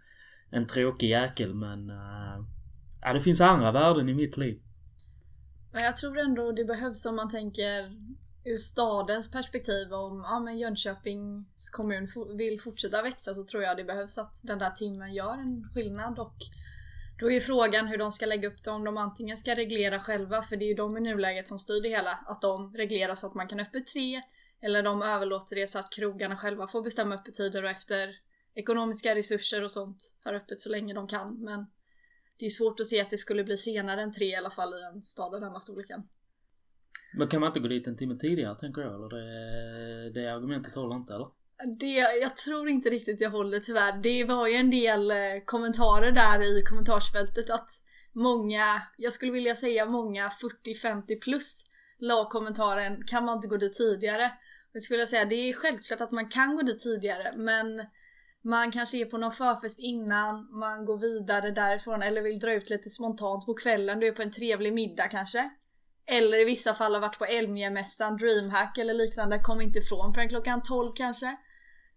en 0.51 0.67
tråkig 0.67 1.09
jäkel 1.09 1.55
men... 1.55 1.93
Ja, 3.03 3.13
det 3.13 3.21
finns 3.21 3.41
andra 3.41 3.73
värden 3.73 4.09
i 4.09 4.15
mitt 4.15 4.37
liv. 4.37 4.61
Men 5.73 5.83
jag 5.83 5.97
tror 5.97 6.19
ändå 6.19 6.53
det 6.53 6.65
behövs 6.65 7.07
om 7.07 7.17
man 7.17 7.29
tänker 7.29 7.97
ur 8.45 8.59
stadens 8.59 9.31
perspektiv 9.31 9.93
om 9.93 10.21
ja, 10.25 10.41
men 10.41 10.59
Jönköpings 10.59 11.71
kommun 11.71 12.09
vill 12.37 12.61
fortsätta 12.61 13.03
växa 13.03 13.35
så 13.35 13.43
tror 13.43 13.63
jag 13.63 13.77
det 13.77 13.85
behövs 13.85 14.19
att 14.19 14.43
den 14.45 14.59
där 14.59 14.71
timmen 14.71 15.15
gör 15.15 15.33
en 15.33 15.71
skillnad 15.75 16.19
och 16.19 16.37
då 17.21 17.27
är 17.31 17.35
ju 17.35 17.41
frågan 17.41 17.87
hur 17.87 17.99
de 17.99 18.13
ska 18.13 18.27
lägga 18.27 18.49
upp 18.49 18.63
det, 18.65 18.71
om 18.71 18.85
de 18.85 18.97
antingen 18.97 19.37
ska 19.37 19.57
reglera 19.57 19.99
själva, 19.99 20.43
för 20.43 20.57
det 20.57 20.65
är 20.65 20.69
ju 20.69 20.75
de 20.75 20.97
i 20.97 21.01
nuläget 21.01 21.49
som 21.49 21.59
styr 21.59 21.83
det 21.83 21.89
hela, 21.89 22.13
att 22.27 22.41
de 22.41 22.75
reglerar 22.75 23.15
så 23.15 23.27
att 23.27 23.35
man 23.35 23.49
kan 23.49 23.61
öppet 23.61 23.87
tre, 23.87 24.23
eller 24.63 24.83
de 24.83 25.03
överlåter 25.03 25.57
det 25.57 25.67
så 25.67 25.79
att 25.79 25.93
krogarna 25.93 26.37
själva 26.37 26.67
får 26.67 26.83
bestämma 26.83 27.15
öppettider 27.15 27.63
och 27.63 27.71
efter 27.71 28.17
ekonomiska 28.55 29.15
resurser 29.15 29.65
och 29.65 29.71
sånt 29.71 30.15
har 30.25 30.35
öppet 30.35 30.61
så 30.61 30.71
länge 30.71 30.95
de 30.95 31.09
kan. 31.09 31.45
Men 31.45 31.67
det 32.41 32.47
är 32.47 32.51
svårt 32.51 32.81
att 32.81 32.87
se 32.87 33.01
att 33.01 33.11
det 33.11 33.19
skulle 33.19 33.45
bli 33.45 33.57
senare 33.57 34.03
än 34.03 34.13
tre 34.13 34.27
i 34.27 34.37
alla 34.37 34.51
fall 34.51 34.75
i 34.75 34.95
en 34.95 35.03
stad 35.03 35.35
av 35.35 35.41
denna 35.41 35.61
storleken. 35.61 36.03
Men 37.15 37.29
kan 37.29 37.41
man 37.41 37.47
inte 37.47 37.61
gå 37.61 37.69
dit 37.69 37.87
en 37.87 37.97
timme 37.97 38.17
tidigare 38.19 38.59
tänker 38.59 38.83
jag? 38.83 38.95
Eller 38.95 39.09
det, 39.09 40.21
det 40.21 40.27
argumentet 40.27 40.75
håller 40.75 40.97
inte 40.97 41.15
eller? 41.15 41.29
Det, 41.79 42.19
jag 42.21 42.37
tror 42.37 42.69
inte 42.69 42.91
riktigt 42.91 43.21
jag 43.21 43.31
håller 43.31 43.59
tyvärr. 43.61 44.03
Det 44.03 44.25
var 44.25 44.49
ju 44.49 44.55
en 44.55 44.71
del 44.71 45.11
eh, 45.11 45.17
kommentarer 45.45 46.13
där 46.13 46.43
i 46.43 46.63
kommentarsfältet 46.63 47.51
att 47.51 47.71
många, 48.13 48.83
jag 48.97 49.13
skulle 49.13 49.33
vilja 49.33 49.57
säga 49.57 49.87
många 49.87 50.29
40-50 50.29 51.21
plus 51.21 51.67
la 51.99 52.29
kommentaren 52.31 53.05
kan 53.07 53.25
man 53.25 53.37
inte 53.37 53.49
gå 53.49 53.57
dit 53.57 53.75
tidigare? 53.75 54.33
Jag 54.73 54.83
skulle 54.83 55.07
säga 55.07 55.25
det 55.25 55.35
är 55.35 55.53
självklart 55.53 56.01
att 56.01 56.13
man 56.13 56.29
kan 56.29 56.57
gå 56.57 56.63
dit 56.63 56.79
tidigare 56.79 57.33
men 57.37 57.81
man 58.43 58.73
kanske 58.73 58.99
är 58.99 59.05
på 59.05 59.19
någon 59.19 59.33
förfest 59.33 59.81
innan, 59.81 60.59
man 60.59 60.85
går 60.85 60.99
vidare 60.99 61.51
därifrån 61.51 62.03
eller 62.03 62.23
vill 62.23 62.39
dra 62.39 62.53
ut 62.53 62.71
lite 62.71 62.91
spontant 62.91 63.47
på 63.47 63.55
kvällen, 63.55 64.01
du 64.01 64.07
är 64.07 64.13
på 64.13 64.23
en 64.23 64.31
trevlig 64.31 64.73
middag 64.73 65.09
kanske. 65.09 65.51
Eller 66.07 66.41
i 66.41 66.45
vissa 66.45 66.75
fall 66.75 66.95
har 66.95 67.01
varit 67.01 67.19
på 67.19 67.25
Elmia-mässan, 67.25 68.17
DreamHack 68.17 68.79
eller 68.79 68.95
liknande, 68.95 69.39
kom 69.39 69.61
inte 69.61 69.79
ifrån 69.79 70.13
förrän 70.15 70.29
klockan 70.29 70.63
12 70.63 70.93
kanske. 70.95 71.37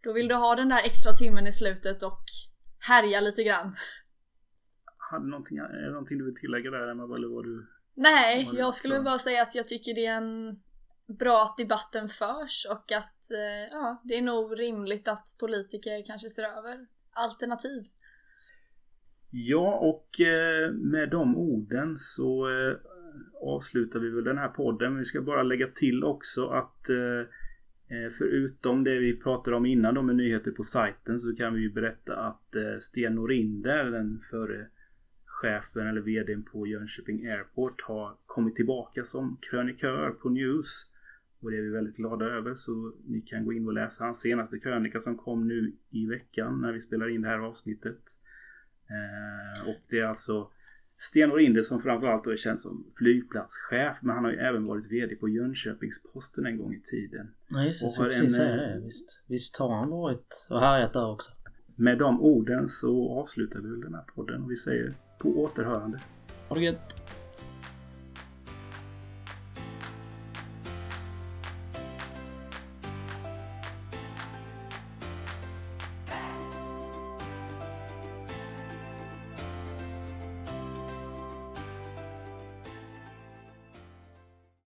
Då 0.04 0.14
vill 0.14 0.28
du 0.28 0.36
ha 0.36 0.56
den 0.56 0.70
där 0.70 0.86
extra 0.86 1.14
timmen 1.14 1.48
i 1.48 1.54
slutet 1.54 2.04
och 2.04 2.24
härja 2.90 3.20
lite 3.20 3.44
grann. 3.44 3.76
Hade 5.12 5.28
någonting, 5.28 5.58
är 5.58 5.86
det 5.86 5.92
någonting 5.92 6.18
du 6.18 6.26
vill 6.26 6.36
tillägga 6.36 6.72
där 6.72 6.92
Emma, 6.92 7.04
eller 7.04 7.36
vad 7.36 7.44
du... 7.44 7.68
Nej, 7.96 8.50
jag 8.54 8.74
skulle 8.74 9.02
bara 9.02 9.20
säga 9.20 9.42
att 9.42 9.56
jag 9.56 9.68
tycker 9.68 9.96
det 9.96 10.06
är 10.06 10.18
en 10.18 10.60
bra 11.08 11.44
att 11.44 11.58
debatten 11.58 12.08
förs 12.08 12.68
och 12.72 12.92
att 12.92 13.32
eh, 13.32 13.70
ja, 13.72 14.02
det 14.04 14.18
är 14.18 14.22
nog 14.22 14.60
rimligt 14.60 15.08
att 15.08 15.36
politiker 15.40 16.04
kanske 16.06 16.30
ser 16.30 16.44
över 16.44 16.86
alternativ. 17.12 17.84
Ja, 19.30 19.78
och 19.78 20.22
eh, 20.22 20.72
med 20.72 21.10
de 21.10 21.38
orden 21.38 21.98
så 21.98 22.50
eh, 22.50 22.76
avslutar 23.42 24.00
vi 24.00 24.10
väl 24.10 24.24
den 24.24 24.38
här 24.38 24.50
podden. 24.50 24.98
Vi 24.98 25.06
ska 25.06 25.22
bara 25.22 25.44
lägga 25.44 25.68
till 25.68 26.04
också 26.04 26.48
att 26.48 26.80
förutom 28.18 28.84
det 28.84 29.00
vi 29.00 29.18
pratade 29.18 29.56
om 29.56 29.66
innan 29.66 29.96
då 29.96 30.02
med 30.02 30.16
nyheter 30.16 30.52
på 30.52 30.64
sajten 30.64 31.20
så 31.20 31.36
kan 31.36 31.54
vi 31.54 31.62
ju 31.62 31.72
berätta 31.72 32.16
att 32.16 32.56
Sten 32.82 33.16
Norinder, 33.16 33.84
den 33.84 34.22
före 34.32 34.68
chefen 35.26 35.88
eller 35.88 36.02
VDn 36.02 36.44
på 36.44 36.68
Jönköping 36.68 37.26
Airport 37.26 37.82
har 37.82 38.18
kommit 38.26 38.56
tillbaka 38.56 39.04
som 39.04 39.38
krönikör 39.42 40.10
på 40.10 40.30
News. 40.30 40.93
Och 41.44 41.52
det 41.52 41.58
är 41.58 41.62
vi 41.62 41.70
väldigt 41.70 41.96
glada 41.96 42.26
över 42.26 42.56
så 42.56 42.94
ni 43.06 43.22
kan 43.22 43.46
gå 43.46 43.54
in 43.54 43.68
och 43.68 43.74
läsa 43.74 44.04
hans 44.04 44.20
senaste 44.20 44.60
krönika 44.60 45.00
som 45.00 45.18
kom 45.18 45.48
nu 45.48 45.74
i 45.90 46.06
veckan 46.06 46.62
när 46.62 46.72
vi 46.72 46.82
spelar 46.82 47.10
in 47.10 47.22
det 47.22 47.28
här 47.28 47.40
avsnittet. 47.40 48.00
Eh, 48.90 49.70
och 49.70 49.82
det 49.90 50.00
är 50.00 50.06
alltså 50.06 50.52
Sten 50.98 51.32
Orinder 51.32 51.62
som 51.62 51.82
framförallt 51.82 52.28
är 52.28 52.38
känd 52.38 52.60
som 52.60 52.86
flygplatschef 52.98 53.98
men 54.02 54.16
han 54.16 54.24
har 54.24 54.32
ju 54.32 54.38
även 54.38 54.66
varit 54.66 54.92
VD 54.92 55.16
på 55.16 55.28
Jönköpings-Posten 55.30 56.46
en 56.46 56.58
gång 56.58 56.74
i 56.74 56.82
tiden. 56.82 57.28
Nej 57.48 57.66
just 57.66 57.84
det, 57.84 57.90
så 57.90 58.04
precis 58.04 58.36
säga 58.36 58.56
det. 58.56 58.82
Visst, 58.84 59.24
visst 59.28 59.58
har 59.58 59.76
han 59.76 59.90
varit 59.90 60.48
och 60.50 60.60
härjat 60.60 60.94
där 60.94 61.12
också. 61.12 61.32
Med 61.76 61.98
de 61.98 62.22
orden 62.22 62.70
så 62.70 63.20
avslutar 63.20 63.60
vi 63.60 63.82
den 63.82 63.94
här 63.94 64.04
podden 64.16 64.44
och 64.44 64.52
vi 64.52 64.56
säger 64.56 64.94
på 65.20 65.42
återhörande. 65.42 66.00
Ha 66.50 66.56
det 66.56 66.64
gött! 66.64 67.23